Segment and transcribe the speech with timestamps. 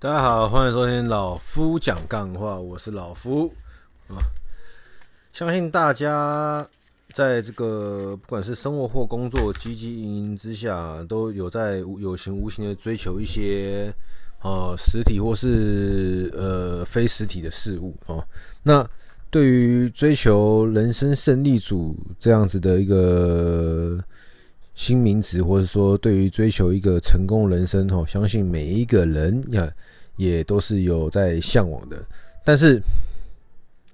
[0.00, 3.52] 大家好，欢迎收听老夫讲干话，我是老夫
[4.06, 4.14] 啊。
[5.32, 6.64] 相信大家
[7.12, 13.92] 在这个不管是生活或工作汲汲营营之下，都有在有形无形的追求一些
[14.40, 18.24] 呃实体或是呃非实体的事物啊。
[18.62, 18.88] 那
[19.30, 23.98] 对于追求人生胜利组这样子的一个
[24.78, 29.68] 新名词，或者说对于追求一个成功人生，哈，相信每一个人呀
[30.16, 32.00] 也都是有在向往的。
[32.44, 32.80] 但是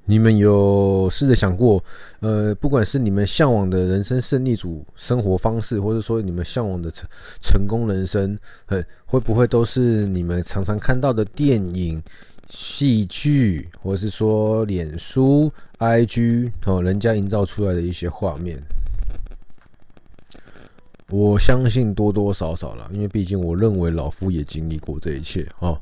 [0.05, 1.83] 你们有试着想过，
[2.21, 7.09] 呃，不管是你们向往的人生胜利组生活方式，或者说你们向往的成
[7.41, 12.03] 成功人生，呃，会不会都是你们常常看到的电影？
[12.51, 18.63] 戏剧，或者是说脸书、IG 哦，人家营造出来的一些画面，
[21.15, 25.81] 我相信多多少少了，因为毕竟我认为老夫也经历过这一切哦。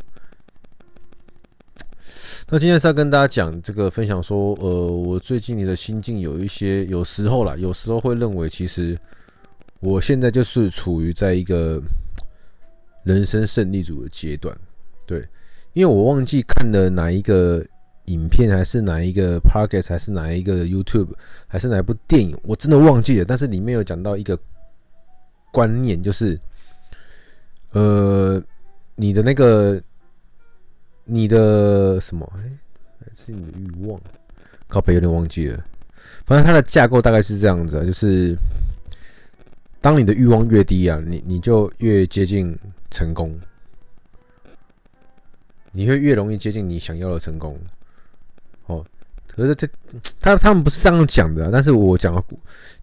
[2.51, 8.95] 那今天是要跟大家讲这个分享说，呃，我最近的心境有一些，有时候啦，有时候会认为，其实
[9.81, 11.81] 我现在就是处于在一个
[13.03, 14.55] 人生胜利组的阶段，
[15.07, 15.27] 对。
[15.73, 17.65] 因为我忘记看了哪一个
[18.05, 21.09] 影片，还是哪一个 podcast，还是哪一个 YouTube，
[21.47, 23.25] 还是哪一部电影，我真的忘记了。
[23.25, 24.39] 但是里面有讲到一个
[25.53, 26.37] 观念，就是，
[27.71, 28.43] 呃，
[28.97, 29.81] 你的那个，
[31.05, 32.29] 你的什么？
[32.39, 32.51] 哎，
[33.15, 34.01] 是你的欲望？
[34.67, 35.65] 靠北有点忘记了。
[36.27, 38.37] 反正它的架构大概是这样子，就是
[39.81, 42.59] 当你的欲望越低啊，你你就越接近
[42.91, 43.39] 成功。
[45.73, 47.59] 你会越容易接近你想要的成功，
[49.35, 49.69] 可是这
[50.21, 52.25] 他他们不是这样讲的，但是我讲个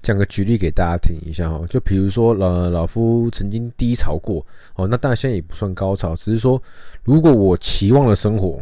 [0.02, 1.66] 讲个举例给大家听一下哈。
[1.70, 6.62] 就比如说老老夫曾经低潮过，哦，那当然现在也不算高潮，只是说
[7.04, 8.62] 如果我期望的生活，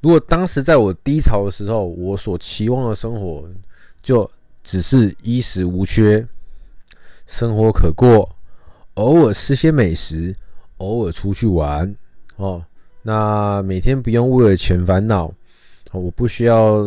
[0.00, 3.48] 如果当时在我低潮的时候，我所期望的生活
[4.02, 4.30] 就
[4.62, 6.26] 只是衣食无缺，
[7.26, 8.36] 生活可过，
[8.94, 10.34] 偶尔吃些美食。
[10.78, 11.94] 偶尔出去玩
[12.34, 12.62] 哦，
[13.04, 15.32] 那每天不用为了钱烦恼，
[15.92, 16.82] 我不需要，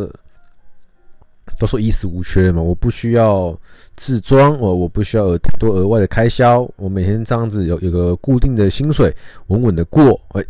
[1.60, 3.58] 都说衣食无缺嘛，我不需要
[3.96, 9.16] 自装，我我不需要有太多额外的开销，我每天这样子有有个固定的薪水，
[9.48, 10.20] 稳稳的过。
[10.30, 10.44] 哎，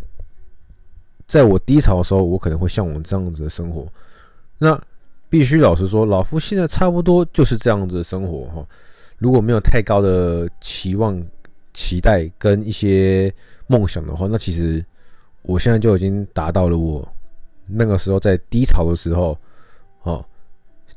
[1.28, 3.86] 在我低潮的时候，我可能会向往这样子的生活。
[4.58, 4.82] 那
[5.30, 8.66] 必须老实说，老夫现在差不多就是这样子的生活哈。
[9.18, 11.22] 如果没有太高的期望。
[11.74, 13.32] 期待跟一些
[13.68, 14.84] 梦想的话，那其实
[15.48, 17.08] 我现在就已经达到了我
[17.66, 19.38] 那个时候在低潮的时候，
[20.04, 20.24] 哦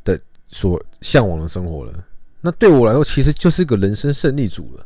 [0.03, 0.19] 的
[0.49, 2.05] 所向往的生活了。
[2.41, 4.84] 那对我来说，其实就是一个人生胜利组了。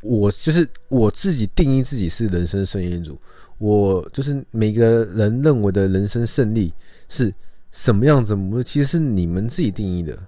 [0.00, 3.20] 我就是我自己定义自己是人生胜利组。
[3.58, 6.72] 我就是每个人认为的人生胜利
[7.08, 7.32] 是
[7.70, 8.34] 什么样子？
[8.34, 10.18] 我其实是你们自己定义的。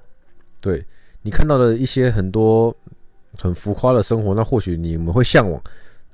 [0.60, 0.84] 对，
[1.22, 2.76] 你看到的一些很多。
[3.38, 5.62] 很浮夸的生活，那或许你们会向往，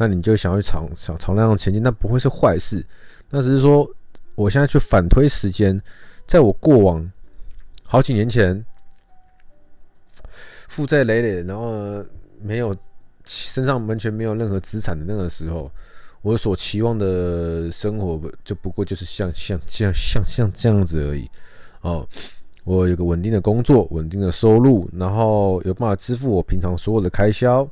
[0.02, 2.84] 那你就想要去尝想朝那样前进，那不会是坏事。
[3.30, 3.88] 那只是说，
[4.34, 5.80] 我现在去反推时间，
[6.26, 7.08] 在我过往
[7.84, 8.64] 好几年前，
[10.66, 12.04] 负债累累，然后
[12.42, 12.74] 没有
[13.24, 15.70] 身上完全没有任何资产的那个时候，
[16.22, 21.30] 我所期望的生活，就不过就是像像像像像这样子而已
[21.82, 22.04] 哦。
[22.64, 27.69] 我有个稳定的工作，稳定的收入，然后有办法支付我平常所有的开销。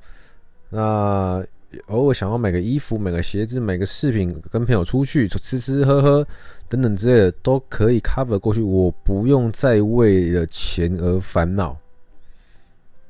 [0.68, 1.44] 那
[1.86, 6.26] 偶尔想要买个衣服、买个鞋子、买个饰品，跟朋友出去吃吃喝喝
[6.68, 8.60] 等等之类的，都可以 cover 过去。
[8.60, 11.76] 我不用再为了钱而烦恼。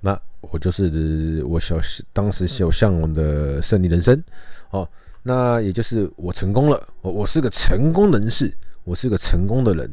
[0.00, 1.76] 那我就是我小
[2.12, 4.22] 当时有向往的胜利人生。
[4.70, 4.88] 哦，
[5.22, 6.88] 那也就是我成功了。
[7.02, 8.52] 我我是个成功人士，
[8.84, 9.92] 我是个成功的人。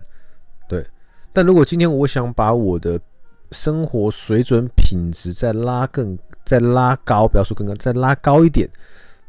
[0.68, 0.86] 对。
[1.34, 3.00] 但如果今天我想把我的
[3.52, 8.68] 生活水准品质再拉更再拉高，不要说更高，再拉高一点，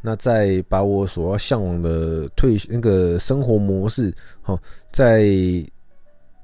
[0.00, 4.59] 那再把我所要向往的退那个生活模式，好，
[4.92, 5.26] 再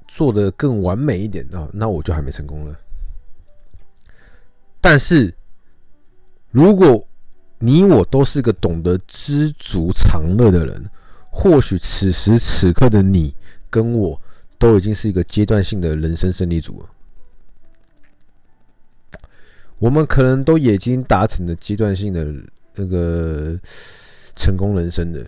[0.07, 2.75] 做得更完美一点啊，那我就还没成功了。
[4.81, 5.33] 但是，
[6.51, 7.07] 如果
[7.57, 10.85] 你我都是个懂得知足常乐的人，
[11.31, 13.33] 或许此时此刻的你
[13.69, 14.21] 跟我。
[14.57, 16.89] 都已经是一个阶段性的人生胜利组了，
[19.79, 22.25] 我们可能都已经达成了阶段性的
[22.75, 23.57] 那个
[24.35, 25.25] 成功人生的，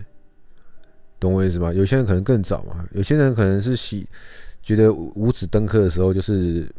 [1.20, 1.72] 懂我意思吗？
[1.74, 4.08] 有些人可能更早嘛，有些人可能是喜
[4.64, 6.70] 觉得五子登科的时候就是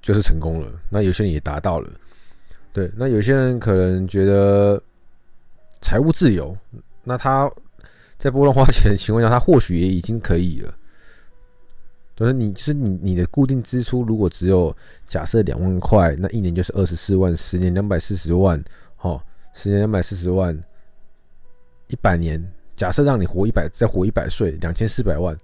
[0.00, 1.90] 就是成功了，那有些人也达到了，
[2.72, 4.80] 对，那有些人可能觉得
[5.80, 6.56] 财务自由，
[7.04, 7.50] 那他
[8.18, 10.74] 在不乱花钱的情况下，他或许也已经可以了。
[12.16, 14.74] 就是你，是你，你的固定支出如果只有
[15.06, 18.60] 假设两万块，那一年就是二十四万，十年两百四十万，
[18.96, 19.22] 好，
[19.52, 20.58] 十年两百四十万，
[21.88, 22.42] 一百年，
[22.74, 25.36] 假设让你活一百，再活一百岁，两千四百万。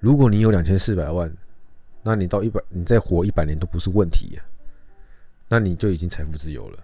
[0.00, 1.32] 如果你有两千四百万，
[2.02, 4.42] 那你到一百，你再活一百年都不是问题呀。
[5.48, 6.78] 那你就已经财富自由了。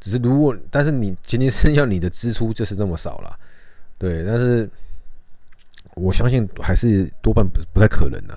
[0.00, 3.38] 只是如果，但是你前提是要你的支出就是这么少了，
[3.98, 4.24] 对。
[4.24, 4.68] 但是
[5.94, 8.36] 我相信还是多半不不太可能啊。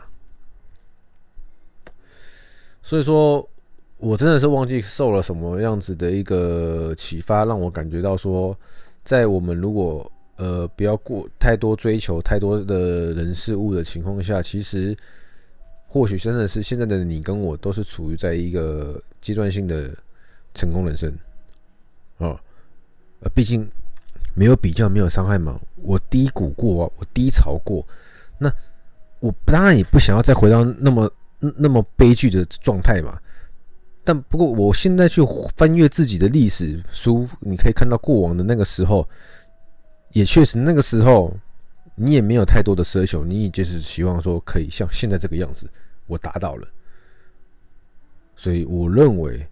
[2.85, 3.49] 所以说，
[3.97, 8.55] 我真的是忘记受了什么样子的一个启发，让我感觉到说，
[9.05, 14.93] 在我们如果呃不要过太多追求太多的人事物的情况下，其实
[15.87, 19.89] 或许真的是现在的你跟我都是处于在一个阶段性的
[20.53, 21.09] 成功人生
[22.17, 22.37] 啊，
[23.21, 23.65] 呃，毕竟
[24.35, 27.87] 没有比较没有伤害嘛，我低谷过啊，我低潮过，
[28.37, 28.51] 那
[29.21, 31.09] 我当然也不想要再回到那么。
[31.57, 33.19] 那么悲剧的状态嘛，
[34.03, 35.21] 但不过我现在去
[35.55, 39.07] 翻阅自己的历史书，你可以看到过往的那个时候，
[40.11, 41.35] 也确实那个时候
[41.95, 45.69] 你也没有太多的奢求，你也就是希望说可以像现在这个样子，
[46.07, 46.67] 我达到了，
[48.35, 49.45] 所以我认为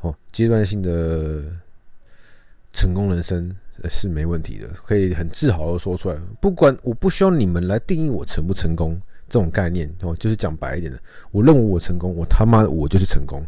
[0.00, 1.44] 哦，阶段性的
[2.72, 3.54] 成功人生
[3.88, 9.00] 是没问题的，可以很自豪的说出来，不管我不需要你们来定义我成不成功。
[9.30, 11.00] 这种概念哦，就是讲白一点的，
[11.30, 13.40] 我认为我成功，我他妈我就是成功。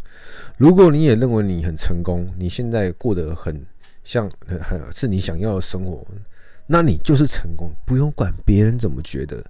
[0.57, 3.67] 如果你也认为你很成功，你现在过得很
[4.05, 6.07] 像很很是你想要的生活，
[6.69, 9.45] 那你就是成功，不用管别人怎么觉得。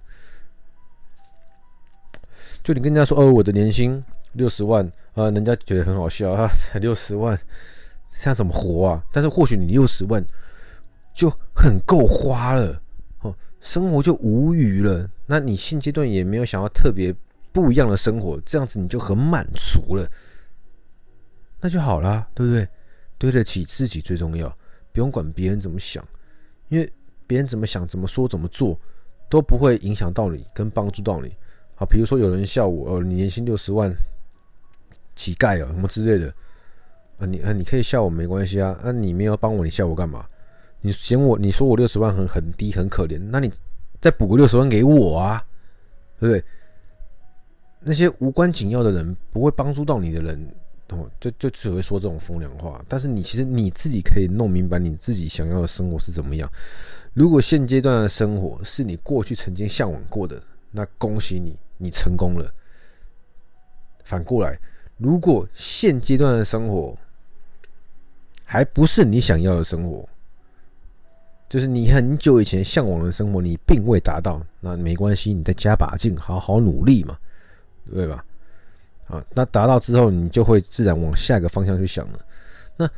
[2.63, 4.83] 就你跟人家说哦，我的年薪六十万
[5.13, 7.39] 啊，人家觉得很好笑啊，才六十万，
[8.17, 9.03] 这样怎么活啊？
[9.11, 10.25] 但是或许你六十万
[11.13, 12.81] 就很够花了。
[13.63, 17.15] 生活就无余了，那你现阶段也没有想要特别
[17.53, 20.05] 不一样的生活，这样子你就很满足了，
[21.61, 22.67] 那就好啦，对不对？
[23.17, 24.53] 对得起自己最重要，
[24.91, 26.05] 不用管别人怎么想，
[26.67, 26.91] 因为
[27.25, 28.77] 别人怎么想、怎么说、怎么做
[29.29, 31.33] 都不会影响到你，跟帮助到你。
[31.75, 33.95] 好，比如说有人笑我哦，你年薪六十万，
[35.15, 36.33] 乞丐哦，什么之类的
[37.17, 40.27] 啊，你啊，你可以笑我没关系啊，那你没有帮我，你笑我干嘛？
[40.83, 43.49] 你嫌我，你说我六十万很很低很可怜，那你
[44.01, 45.41] 再补个六十万给我啊，
[46.19, 46.43] 对不对？
[47.79, 50.55] 那些无关紧要的人，不会帮助到你的人，
[50.89, 52.83] 哦，就就只会说这种风凉话。
[52.89, 56.51] 但是你其实你自己可以弄明白你自己想要的生活是怎么样。
[57.13, 62.53] 如果现阶段的生活是你过去曾经向往过的，那恭喜你，你成功了。
[64.03, 64.59] 反过来，
[64.97, 66.93] 如果现阶段的生活
[68.43, 70.07] 还不是你想要的生活，
[71.53, 77.15] 就是你很久以前向往的生活，你并未达到，那没关系，你再加把劲，好好努力嘛，
[77.93, 78.25] 对吧？
[79.07, 82.19] 啊，那达到之后，你就会自然往下一个方向去想了。
[82.75, 82.89] 那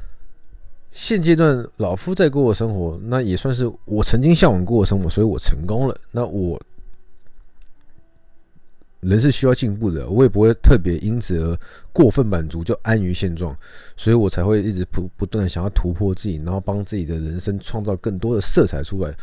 [0.90, 6.00] 现阶段老夫在过的生活，那也算是我曾经向往过的生活，所以我成功了。
[6.10, 6.57] 那我。
[9.06, 11.57] 人是需要进步的，我也不会特别因此而
[11.94, 13.56] 过分满足，就安于现状，
[13.96, 19.16] 所以我才会一直不不断的想要突破自己，然后帮自己的人生创造更多的色彩出来。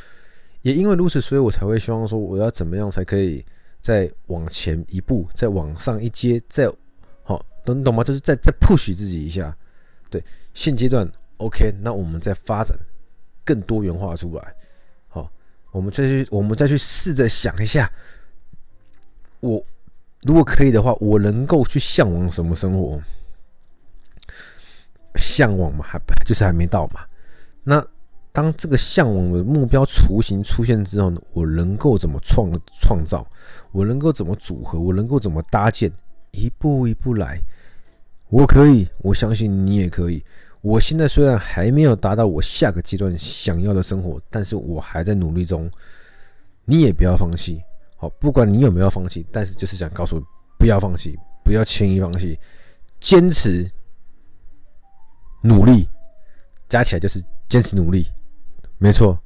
[0.62, 3.44] 也因为如此，所以我才会希望说，我要怎么样才可以
[3.80, 6.70] 再往前一步，再往上一阶，再
[7.24, 8.04] 好，懂懂吗？
[8.04, 9.56] 就是再再 push 自己一下。
[10.08, 10.22] 对，
[10.54, 12.78] 现阶段 OK，那我们再发展
[13.44, 14.54] 更多元化出来。
[15.08, 15.28] 好，
[15.72, 17.90] 我们再去，我们再去试着想一下，
[19.42, 19.62] 我。
[20.24, 23.00] 如果可以的话，我能够去向往什么生活？
[25.16, 27.00] 向往嘛，还就是还没到嘛。
[27.64, 27.84] 那
[28.30, 32.48] 当这个向往的目标雏形出现之后呢，我能够怎么创
[32.80, 33.26] 创造？
[33.72, 34.78] 我能够怎么组合？
[34.78, 35.90] 我能够怎么搭建？
[36.30, 37.40] 一步一步来。
[38.28, 40.24] 我可以，我相信你也可以。
[40.60, 45.68] 我现在虽然还没有达到我下个阶段想要的生活，但是我还在努力中。
[46.64, 47.60] 你也不要放弃。
[48.02, 50.20] 好，不管你有没有放弃，但是就是想告诉，
[50.58, 52.36] 不要放弃，不要轻易放弃，
[52.98, 53.70] 坚持
[55.40, 55.88] 努力，
[56.68, 58.04] 加起来就是坚持努力，
[58.78, 59.16] 没错。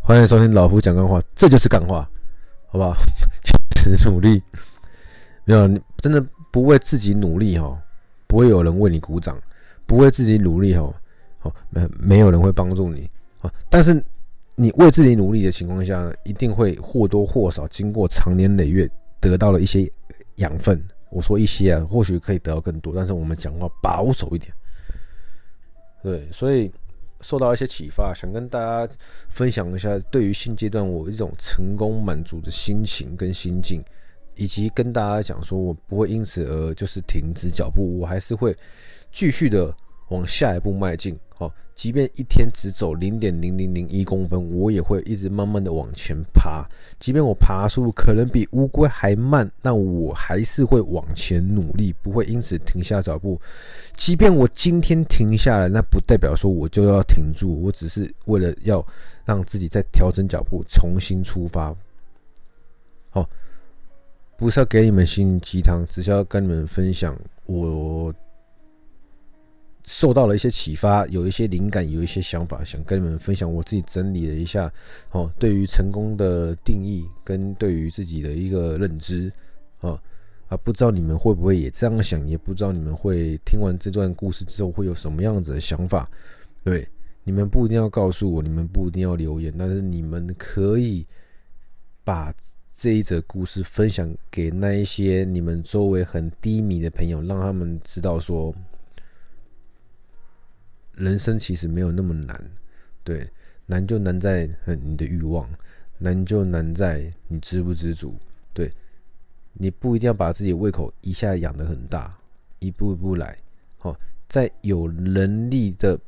[0.00, 2.08] 欢迎收听老夫讲干话，这就是干话，
[2.68, 2.96] 好不好？
[3.76, 4.42] 坚持努力，
[5.44, 6.18] 没有，你真的
[6.50, 7.78] 不为自己努力哈，
[8.26, 9.36] 不会有人为你鼓掌；
[9.84, 10.90] 不为自己努力哈，
[11.40, 13.06] 好，没没有人会帮助你
[13.42, 13.52] 啊。
[13.68, 14.02] 但是。
[14.56, 18.88] 你为自己努力的情况下，一定会或多或少经过长年累月
[19.20, 19.90] 得到了一些
[20.36, 20.80] 养分。
[21.10, 24.52] 我说一些啊，或许可以得到更多，但是我们讲话保守一点。
[26.02, 26.70] 对，所以
[27.20, 28.94] 受到一些启发，想跟大家
[29.28, 33.82] 分享一下对于现阶段我一种成功满足的心情跟心境，
[34.34, 38.56] 以及跟大家讲说，我不会因此而就是停止脚步，我还是会
[39.10, 39.74] 继续的
[40.14, 41.18] 往下一步迈进。
[41.36, 46.64] 好，即便一天只走零点零零零一公分，我也会一直慢慢的往前爬。
[47.00, 53.40] 即便我爬速度可能比乌龟还慢，那我还是会往前努力，不会因此停下脚步。
[53.96, 58.86] 即便我今天停下来，那不代表说我就要停住，我只是为了要
[59.24, 61.74] 让自己再调整脚步，重新出发。
[63.10, 63.28] 好，
[64.36, 68.14] 不是要给你们心灵鸡汤，只是要跟你们分享我。
[69.86, 73.52] 受到了一些启发，有一些灵感，有一些想法，想跟你们分享。
[73.52, 74.72] 我自己整理了一下，
[75.10, 79.30] 哦，对于成功的定义跟对于自己的一个认知，
[79.80, 80.00] 啊
[80.48, 86.10] 啊，不知道你们会不会也这样想，也不知道你们会听完这段故事之后会有什么样子的想法。
[86.62, 86.88] 对，
[87.22, 91.06] 你们不一定要告诉我，你们不一定要留言，但是你们可以
[92.04, 92.32] 把
[92.72, 98.54] 这一则故事分享给那一些你们周围很低迷的朋友，让他们知道说。
[100.96, 102.50] 人生其实没有那么难，
[103.02, 103.28] 对，
[103.66, 104.48] 难就难在
[104.82, 105.48] 你的欲望，
[105.98, 108.14] 难就难在你知不知足，
[108.52, 108.70] 对，
[109.54, 112.16] 你不一定要把自己胃口一下养得很大，
[112.60, 113.36] 一步一步来，
[113.78, 113.96] 好，
[114.28, 115.98] 在有能力的，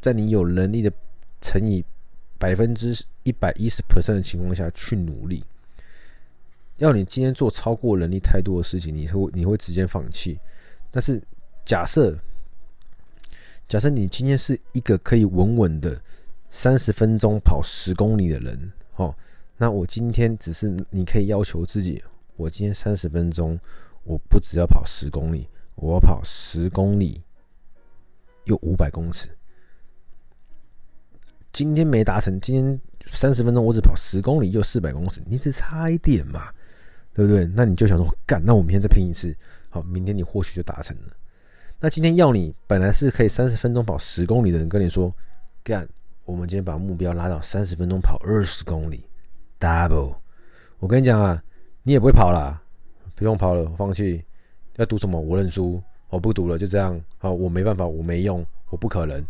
[0.00, 0.90] 在你有能力的
[1.40, 1.84] 乘以
[2.38, 5.44] 百分之一百一十 percent 的情况下去努力，
[6.78, 10.38] 要你今天做超过能力太多的事情，你会你会直接放弃，
[10.90, 11.22] 但是
[11.66, 12.18] 假设。
[13.72, 15.98] 假设你今天是一个可以稳稳的
[16.50, 19.16] 三十分钟跑十公里的人，哦，
[19.56, 22.04] 那我今天只是你可以要求自己，
[22.36, 23.58] 我今天三十分钟，
[24.04, 27.22] 我不只要跑十公里，我要跑十公里
[28.44, 29.30] 又五百公尺。
[31.50, 32.78] 今天没达成，今天
[33.10, 36.52] 三十分钟我只跑十公里又四百公尺，你只差一点嘛，
[37.14, 37.46] 对不对？
[37.46, 39.34] 那你就想说，干，那我明天再拼一次，
[39.70, 41.16] 好，明天你或许就达成了。
[41.84, 45.12] 那今天要你本来是可以三十分钟跑十公里的人跟你说，
[45.64, 45.86] 干，
[46.24, 49.04] 我们今天把目标拉到三十分钟跑二十公里
[49.58, 50.14] ，double。
[50.78, 51.42] 我跟你讲啊，
[51.82, 52.62] 你也不会跑啦，
[53.16, 54.22] 不用跑了，放弃。
[54.76, 55.20] 要赌什么？
[55.20, 56.98] 我认输，我不赌了，就这样。
[57.18, 59.20] 好，我没办法，我没用，我不可能，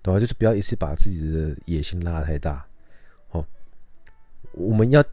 [0.00, 0.18] 对吧？
[0.18, 2.64] 就是不要一次把自己的野心拉得太大。
[3.28, 3.44] 好，
[4.52, 5.04] 我们要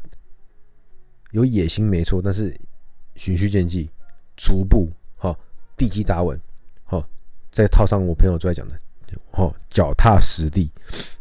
[1.32, 2.58] 有野心没错，但是
[3.16, 3.90] 循序渐进，
[4.38, 4.90] 逐步。
[5.84, 6.40] 地基打稳，
[6.86, 7.06] 好，
[7.52, 8.76] 再套上我朋友最爱讲的，
[9.32, 10.72] 好，脚踏实地，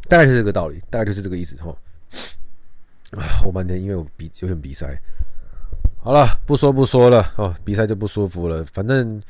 [0.07, 1.75] 大概是这个道理，大概就是这个意思，哈。
[3.11, 4.87] 啊，后半天因为我比有点鼻塞，
[6.01, 9.21] 好了，不说不说了，哦，鼻塞就不舒服了，反正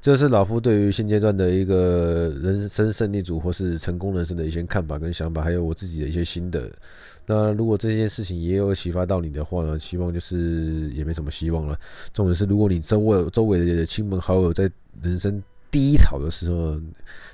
[0.00, 6.70] 这是老夫对于现阶段的一个人生胜利组或是成功人生的一些看法跟想法，还有我自己的一些心得。
[7.26, 11.78] 那如果这件事情也有启发到你的话呢，希望就是也没什么希望了。
[12.12, 14.70] 重点是，如果你周围周围的亲朋好友在
[15.02, 16.80] 人生低潮的时候，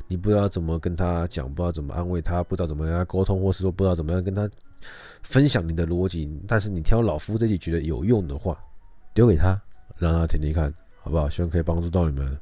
[0.08, 4.48] 你不知道怎么跟他讲，不知道怎么安慰他，不知道怎么跟他沟通，或是说不知道怎么样跟他
[5.22, 8.58] 分享你的逻辑，但是你听老夫这集觉得有用的话，
[9.12, 9.60] 丢给他，
[9.98, 10.72] 让他听听看，
[11.02, 11.28] 好不好？
[11.28, 12.36] 希望可以帮助到你们。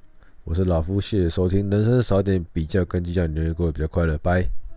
[0.44, 1.68] 我是老夫，谢谢收听。
[1.68, 4.16] 人生少点比较跟计较，你会过得比较快乐。
[4.18, 4.69] 拜。